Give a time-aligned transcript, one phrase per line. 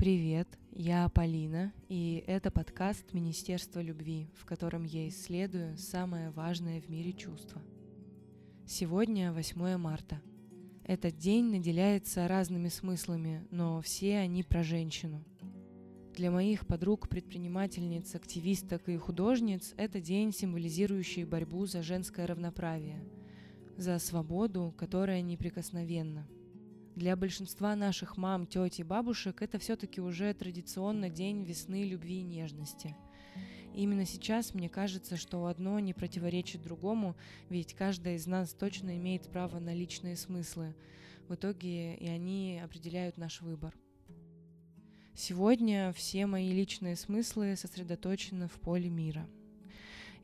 [0.00, 6.88] Привет, я Полина, и это подкаст Министерства любви, в котором я исследую самое важное в
[6.88, 7.60] мире чувство.
[8.66, 10.22] Сегодня 8 марта.
[10.84, 15.22] Этот день наделяется разными смыслами, но все они про женщину.
[16.16, 23.04] Для моих подруг, предпринимательниц, активисток и художниц это день, символизирующий борьбу за женское равноправие,
[23.76, 26.26] за свободу, которая неприкосновенна–
[27.00, 32.94] для большинства наших мам, тетей, бабушек это все-таки уже традиционно день весны, любви и нежности.
[33.74, 37.16] И именно сейчас мне кажется, что одно не противоречит другому,
[37.48, 40.76] ведь каждая из нас точно имеет право на личные смыслы.
[41.26, 43.74] В итоге и они определяют наш выбор.
[45.14, 49.26] Сегодня все мои личные смыслы сосредоточены в поле мира–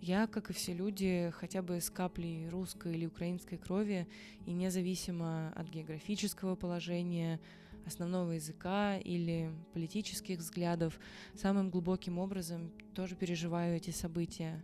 [0.00, 4.06] я, как и все люди, хотя бы с каплей русской или украинской крови,
[4.45, 7.41] и независимо от географического положения,
[7.86, 10.98] основного языка или политических взглядов,
[11.34, 14.62] самым глубоким образом тоже переживаю эти события.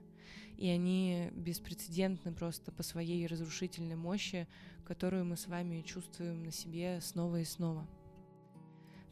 [0.58, 4.46] И они беспрецедентны просто по своей разрушительной мощи,
[4.84, 7.88] которую мы с вами чувствуем на себе снова и снова.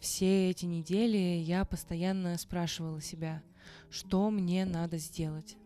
[0.01, 3.43] Все эти недели я постоянно спрашивала себя,
[3.91, 5.57] что мне надо сделать.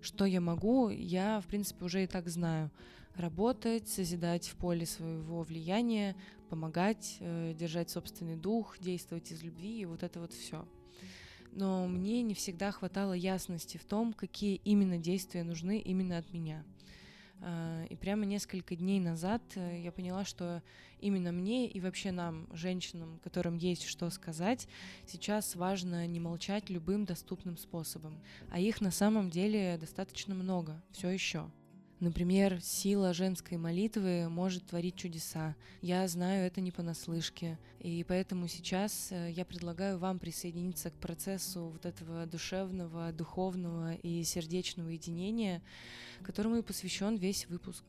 [0.00, 2.70] Что я могу, я, в принципе, уже и так знаю.
[3.16, 6.14] Работать, созидать в поле своего влияния,
[6.50, 10.66] помогать, э, держать собственный дух, действовать из любви и вот это вот все.
[11.52, 16.64] Но мне не всегда хватало ясности в том, какие именно действия нужны именно от меня–
[17.88, 20.62] и прямо несколько дней назад э, я поняла, что
[21.00, 24.68] именно мне и вообще нам, женщинам, которым есть что сказать,
[25.06, 28.20] сейчас важно не молчать любым доступным способом.
[28.50, 31.50] А их на самом деле достаточно много, все еще.
[32.00, 35.56] Например, сила женской молитвы может творить чудеса.
[35.82, 37.58] Я знаю это не понаслышке.
[37.80, 44.22] И поэтому сейчас э, я предлагаю вам присоединиться к процессу вот этого душевного, духовного и
[44.22, 45.60] сердечного единения,
[46.22, 47.82] которому и посвящен весь выпуск.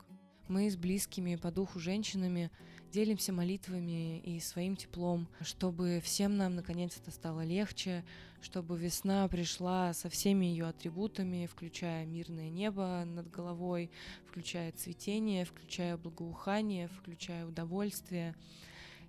[0.48, 2.50] Мы с близкими по духу женщинами
[2.90, 8.04] делимся молитвами и своим теплом, чтобы всем нам наконец-то стало легче,
[8.42, 13.90] чтобы весна пришла со всеми ее атрибутами, включая мирное небо над головой,
[14.28, 18.34] включая цветение, включая благоухание, включая удовольствие,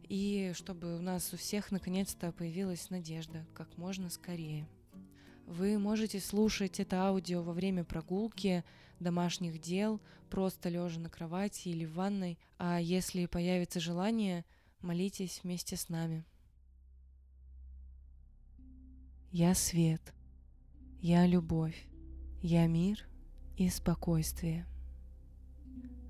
[0.08, 4.68] и чтобы у нас у всех наконец-то появилась надежда как можно скорее.
[5.48, 8.64] Вы можете слушать это аудио во время прогулки,
[9.02, 14.46] домашних дел, просто лежа на кровати или в ванной, а если появится желание,
[14.82, 16.26] молитесь вместе с нами.
[19.32, 20.14] Я свет,
[21.02, 21.88] я любовь,
[22.42, 23.06] я мир
[23.58, 24.66] и спокойствие.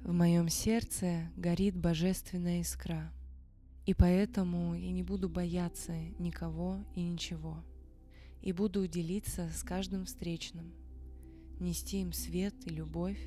[0.04, 3.12] В моем сердце горит божественная искра,
[3.86, 7.64] и поэтому я не буду бояться никого и ничего,
[8.42, 10.74] и буду делиться с каждым встречным–
[11.62, 13.20] нести им свет и любовь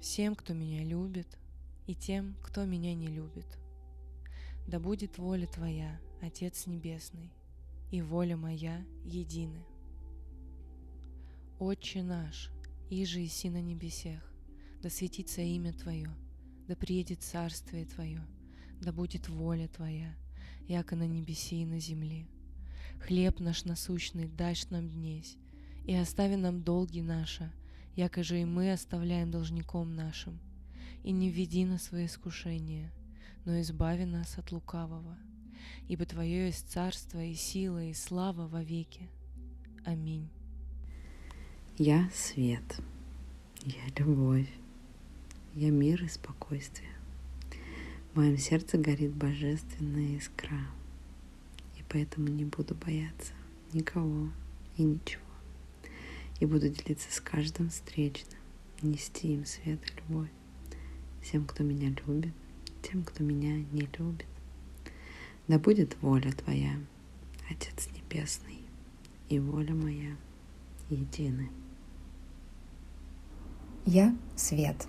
[0.00, 1.38] всем, кто меня любит,
[1.86, 3.46] и тем, кто меня не любит.
[4.66, 7.30] Да будет воля Твоя, Отец Небесный,
[7.90, 9.64] и воля моя едины.
[11.58, 12.50] Отче наш,
[12.90, 14.22] иже и си на небесех,
[14.82, 16.10] да светится имя Твое,
[16.66, 18.26] да приедет царствие Твое,
[18.80, 20.16] да будет воля Твоя,
[20.66, 22.26] яко на небеси и на земле.
[23.00, 25.36] Хлеб наш насущный дашь нам днесь,
[25.86, 27.50] и остави нам долги наши,
[27.96, 30.38] якоже и мы оставляем должником нашим.
[31.04, 32.92] И не введи нас в свои искушения,
[33.44, 35.16] но избави нас от лукавого.
[35.88, 39.08] Ибо Твое есть царство и сила и слава во веки.
[39.84, 40.28] Аминь.
[41.76, 42.80] Я свет,
[43.64, 44.48] я любовь,
[45.54, 46.90] я мир и спокойствие.
[48.12, 50.60] В моем сердце горит божественная искра,
[51.78, 53.32] и поэтому не буду бояться
[53.72, 54.28] никого
[54.76, 55.21] и ничего
[56.42, 58.40] и буду делиться с каждым встречным,
[58.82, 60.28] нести им свет и любовь.
[61.22, 62.34] Всем, кто меня любит,
[62.82, 64.26] тем, кто меня не любит.
[65.46, 66.72] Да будет воля Твоя,
[67.48, 68.58] Отец Небесный,
[69.28, 70.16] и воля моя
[70.90, 71.48] едины.
[73.86, 74.88] Я свет.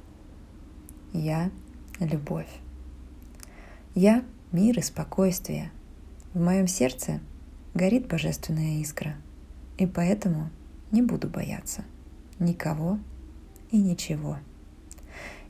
[1.14, 1.52] Я
[2.00, 2.50] любовь.
[3.94, 5.72] Я мир и спокойствие.
[6.34, 7.20] В моем сердце
[7.76, 9.18] горит божественная искра,
[9.78, 10.50] и поэтому
[10.94, 11.84] не буду бояться
[12.40, 13.00] никого
[13.72, 14.38] и ничего.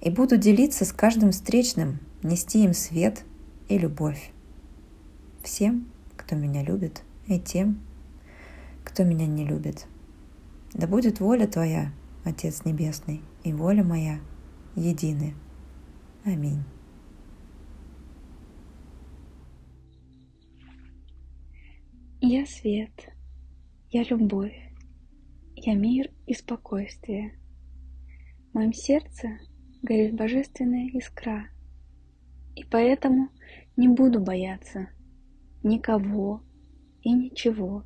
[0.01, 3.23] И буду делиться с каждым встречным, нести им свет
[3.69, 4.31] и любовь.
[5.43, 7.79] Всем, кто меня любит, и тем,
[8.83, 9.87] кто меня не любит.
[10.73, 11.91] Да будет воля Твоя,
[12.23, 14.19] Отец Небесный, и воля моя
[14.75, 15.35] едины.
[16.25, 16.63] Аминь.
[22.21, 23.09] Я свет,
[23.91, 24.62] я любовь,
[25.65, 27.38] я мир и спокойствие.
[28.50, 29.39] В моем сердце
[29.81, 31.50] горит божественная искра,
[32.56, 33.30] и поэтому
[33.75, 34.89] не буду бояться
[35.63, 36.44] никого
[37.01, 37.83] и ничего,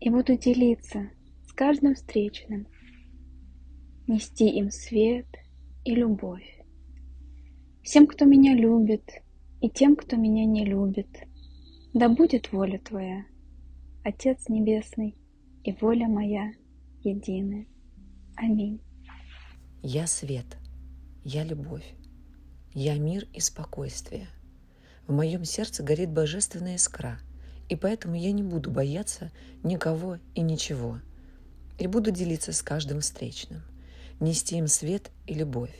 [0.00, 1.10] и буду делиться
[1.46, 2.66] с каждым встречным,
[4.06, 5.26] нести им свет
[5.84, 6.60] и любовь.
[7.82, 9.22] Всем, кто меня любит,
[9.60, 11.08] и тем, кто меня не любит—
[11.94, 13.24] да будет воля Твоя,
[14.02, 15.16] Отец Небесный,
[15.62, 16.52] и воля моя
[17.04, 17.68] едины.
[18.36, 18.80] Аминь.
[19.82, 20.46] Я свет,
[21.24, 21.84] я любовь,
[22.72, 24.28] я мир и спокойствие.
[25.06, 27.20] В моем сердце горит божественная искра,
[27.68, 29.30] и поэтому я не буду бояться
[29.62, 31.00] никого и ничего,
[31.78, 33.62] и буду делиться с каждым встречным,
[34.20, 35.74] нести им свет и любовь,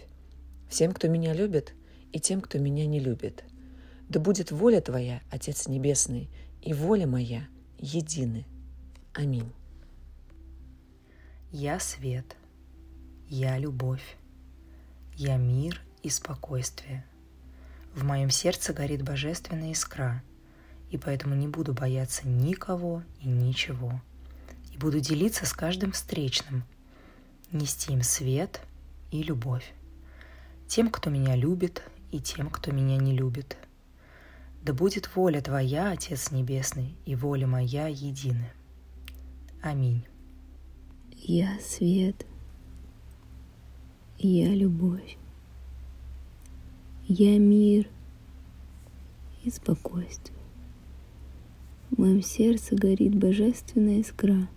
[0.68, 1.72] всем, кто меня любит,
[2.12, 3.44] и тем, кто меня не любит–
[4.08, 6.28] да будет воля Твоя, Отец Небесный,
[6.62, 7.48] и воля моя
[7.78, 8.46] едины.
[9.14, 9.50] Аминь.
[11.56, 12.36] Я свет,
[13.28, 14.16] я любовь,
[15.14, 17.04] я мир и спокойствие.
[17.94, 20.24] В моем сердце горит божественная искра,
[20.90, 24.02] и поэтому не буду бояться никого и ничего,
[24.72, 26.64] и буду делиться с каждым встречным,
[27.52, 28.60] нести им свет
[29.12, 29.74] и любовь.
[30.66, 33.56] Тем, кто меня любит, и тем, кто меня не любит–
[34.60, 38.50] да будет воля Твоя, Отец Небесный, и воля моя едины.
[39.62, 40.06] Аминь.
[41.26, 42.26] Я свет,
[44.18, 45.16] я любовь,
[47.08, 47.88] я мир
[49.42, 50.36] и спокойствие.
[51.90, 54.50] В моем сердце горит божественная искра,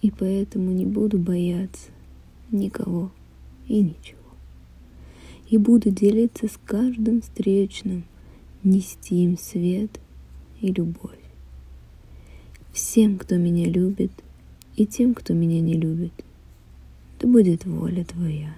[0.00, 1.90] и поэтому не буду бояться
[2.52, 3.10] никого
[3.66, 4.20] и ничего.
[5.50, 8.04] И буду делиться с каждым встречным,
[8.62, 9.98] нести им свет
[10.60, 11.18] и любовь.
[12.72, 14.12] Всем, кто меня любит,
[14.76, 16.12] и тем, кто меня не любит,
[17.20, 18.54] да будет воля Твоя,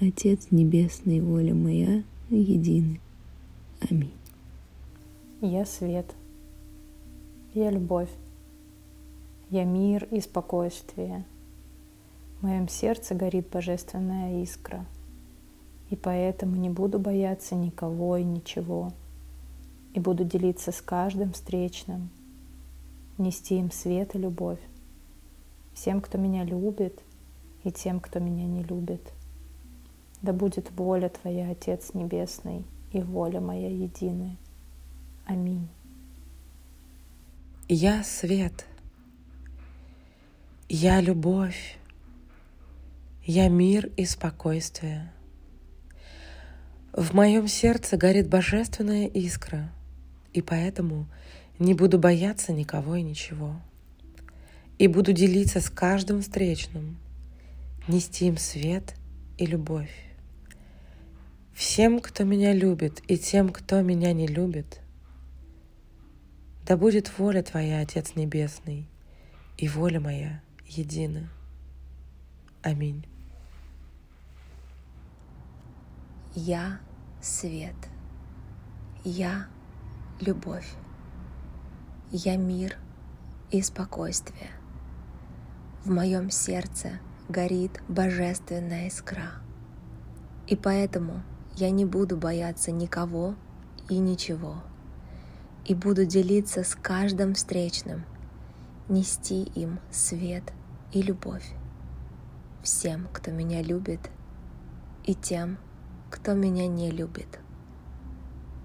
[0.00, 3.00] Отец Небесный, воля моя едины.
[3.88, 4.12] Аминь.
[5.40, 6.14] Я свет,
[7.54, 8.10] я любовь,
[9.50, 11.24] я мир и спокойствие.
[12.38, 14.86] В моем сердце горит божественная искра,
[15.90, 18.92] и поэтому не буду бояться никого и ничего–
[19.94, 22.10] и буду делиться с каждым встречным,
[23.18, 24.60] нести им свет и любовь,
[25.74, 27.00] всем, кто меня любит,
[27.64, 29.12] и тем, кто меня не любит.
[30.22, 34.36] Да будет воля Твоя, Отец Небесный, и воля моя единая.
[35.26, 35.68] Аминь.
[37.68, 38.66] Я свет,
[40.68, 41.78] я любовь,
[43.24, 45.12] я мир и спокойствие.
[46.92, 49.70] В моем сердце горит божественная искра—
[50.32, 51.06] и поэтому
[51.58, 53.56] не буду бояться никого и ничего.
[54.80, 56.96] И буду делиться с каждым встречным,
[57.86, 58.94] нести им свет
[59.36, 59.94] и любовь.
[61.52, 64.80] Всем, кто меня любит, и тем, кто меня не любит,
[66.64, 68.88] да будет воля Твоя, Отец Небесный,
[69.58, 71.28] и воля моя едина.
[72.62, 73.04] Аминь.
[76.34, 76.80] Я
[77.20, 77.76] свет.
[79.04, 79.46] Я
[80.22, 80.72] любовь.
[82.10, 82.78] Я мир
[83.50, 84.48] и спокойствие.
[85.82, 89.30] В моем сердце горит божественная искра.
[90.46, 91.22] И поэтому
[91.56, 93.34] я не буду бояться никого
[93.88, 94.56] и ничего.
[95.64, 98.04] И буду делиться с каждым встречным,
[98.90, 100.52] нести им свет
[100.92, 101.50] и любовь.
[102.62, 104.10] Всем, кто меня любит,
[105.06, 105.56] и тем,
[106.10, 107.40] кто меня не любит.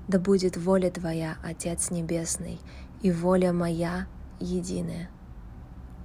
[0.10, 2.60] Да будет воля Твоя, Отец Небесный,
[3.02, 4.08] и воля моя
[4.42, 5.10] единая.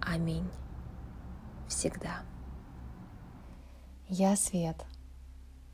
[0.01, 0.47] Аминь.
[1.71, 2.21] Всегда.
[4.11, 4.85] Я свет,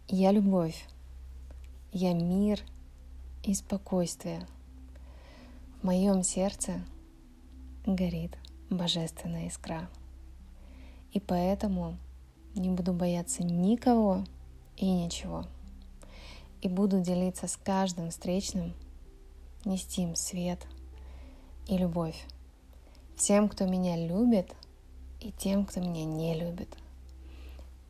[0.07, 0.87] я любовь,
[1.91, 2.61] я мир
[3.43, 4.47] и спокойствие.
[5.81, 6.85] В моем сердце
[7.85, 8.39] горит
[8.71, 9.89] божественная искра.
[11.11, 11.99] И поэтому
[12.55, 14.25] не буду бояться никого
[14.77, 15.45] и ничего—
[16.67, 18.75] и буду делиться с каждым встречным,
[19.65, 20.67] нести им свет
[21.69, 22.27] и любовь.
[23.17, 24.53] Всем, кто меня любит,
[25.21, 26.77] и тем, кто меня не любит.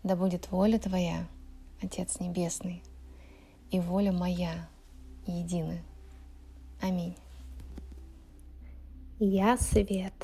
[0.03, 1.27] Да будет воля Твоя,
[1.83, 2.83] Отец Небесный,
[3.71, 4.69] и воля моя
[5.27, 5.83] едины.
[6.81, 7.17] Аминь.
[9.19, 10.15] Я свет,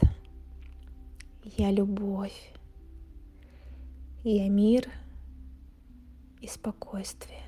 [1.56, 2.52] я любовь,
[4.22, 4.88] я мир
[6.40, 7.40] и спокойствие.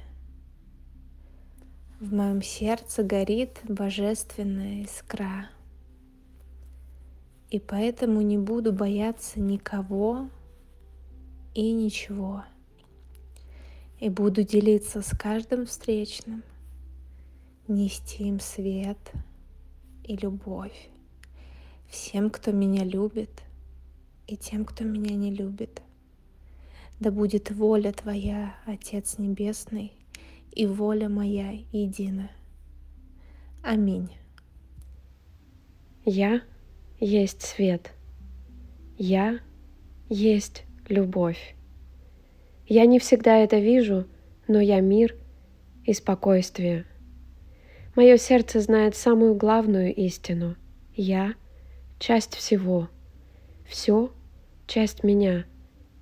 [2.01, 5.51] В моем сердце горит божественная искра,
[7.55, 10.29] И поэтому не буду бояться никого
[11.55, 12.43] и ничего.
[14.01, 16.43] И буду делиться с каждым встречным,
[17.69, 18.99] нести им свет
[20.03, 20.89] и любовь
[21.87, 23.45] всем, кто меня любит,
[24.27, 25.81] и тем, кто меня не любит.
[26.99, 29.93] Да будет воля Твоя, Отец Небесный,
[30.51, 32.33] и воля моя едина.
[33.63, 34.11] Аминь.
[36.05, 36.43] Я
[37.01, 37.93] есть свет.
[38.97, 39.41] Я
[40.09, 41.55] есть любовь.
[42.67, 44.07] Я не всегда это вижу,
[44.47, 45.17] но я мир
[45.85, 46.87] и спокойствие.
[47.95, 50.57] Мое сердце знает самую главную истину.
[50.95, 51.35] Я—
[51.99, 52.89] часть всего.
[53.67, 54.13] Все—
[54.67, 55.45] часть меня.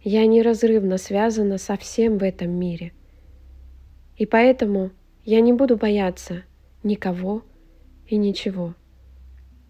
[0.02, 2.92] Я неразрывно связана со всем в этом мире.
[4.16, 4.90] И поэтому
[5.24, 6.42] я не буду бояться
[6.82, 7.42] никого
[8.06, 8.74] и ничего.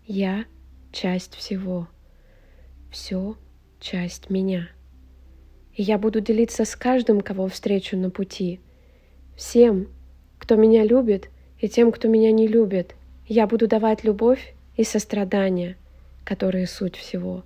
[0.06, 0.44] Я—
[0.92, 1.88] часть всего.
[2.90, 3.36] Все—
[3.80, 4.68] часть меня.
[5.74, 8.60] И я буду делиться с каждым, кого встречу на пути.
[9.34, 9.88] Всем,
[10.38, 12.94] кто меня любит, и тем, кто меня не любит.
[13.26, 15.76] Я буду давать любовь и сострадание,
[16.24, 17.44] которые суть всего.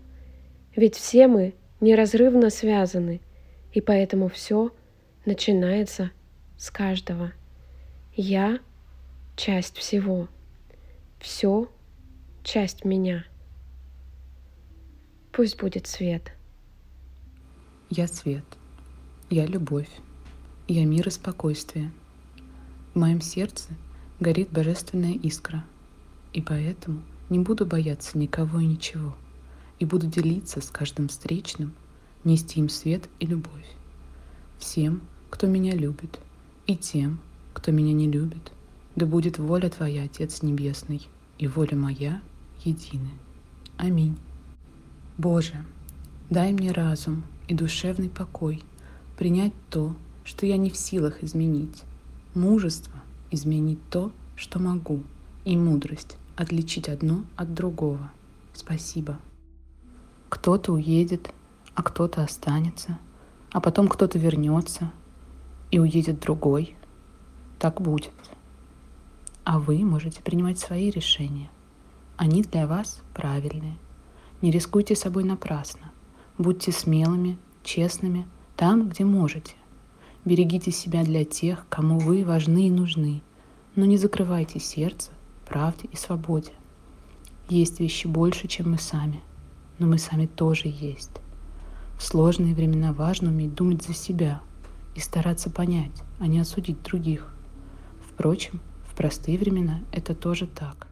[0.74, 3.20] Ведь все мы неразрывно связаны,
[3.72, 4.72] и поэтому все
[5.24, 6.10] начинается
[6.58, 7.32] с каждого.
[8.14, 8.58] Я—
[9.36, 10.28] часть всего.
[11.20, 11.68] Все—
[12.42, 13.24] часть меня.
[15.36, 16.32] Пусть будет свет.
[17.90, 18.46] Я свет.
[19.28, 19.90] Я любовь.
[20.66, 21.92] Я мир и спокойствие.
[22.94, 23.68] В моем сердце
[24.18, 25.62] горит божественная искра,
[26.32, 29.14] и поэтому не буду бояться никого и ничего,
[29.78, 31.74] и буду делиться с каждым встречным,
[32.24, 33.76] нести им свет и любовь.
[34.58, 36.18] Всем, кто меня любит,
[36.66, 37.20] и тем,
[37.52, 38.52] кто меня не любит,
[38.94, 42.22] да будет воля Твоя, Отец Небесный, и воля моя
[42.64, 43.10] едины.
[43.76, 44.16] Аминь.
[45.18, 45.64] Боже,
[46.28, 48.62] дай мне разум и душевный покой
[49.16, 51.84] принять то, что я не в силах изменить,
[52.34, 52.92] мужество
[53.30, 55.02] изменить то, что могу,
[55.46, 58.12] и мудрость отличить одно от другого.
[58.52, 59.18] Спасибо.
[60.28, 61.32] Кто-то уедет,
[61.74, 62.98] а кто-то останется,
[63.52, 64.92] а потом кто-то вернется,
[65.70, 66.76] и уедет другой.
[67.58, 68.12] Так будет.
[69.44, 71.48] А вы можете принимать свои решения.
[72.18, 73.78] Они для вас правильные.
[74.46, 75.90] Не рискуйте собой напрасно.
[76.38, 79.54] Будьте смелыми, честными там, где можете.
[80.24, 83.22] Берегите себя для тех, кому вы важны и нужны,
[83.74, 85.10] но не закрывайте сердце
[85.48, 86.52] правде и свободе.
[87.48, 89.20] Есть вещи больше, чем мы сами,
[89.80, 91.10] но мы сами тоже есть.
[91.98, 94.40] В сложные времена важно уметь думать за себя
[94.94, 97.34] и стараться понять, а не осудить других.
[98.12, 100.86] Впрочем, в простые времена это тоже так.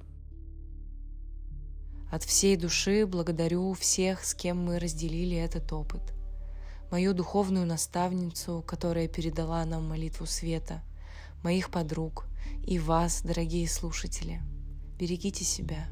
[2.14, 6.00] От всей души благодарю всех, с кем мы разделили этот опыт.
[6.92, 10.84] Мою духовную наставницу, которая передала нам молитву света,
[11.42, 12.26] моих подруг
[12.64, 14.40] и вас, дорогие слушатели.
[14.96, 15.88] Берегите себя.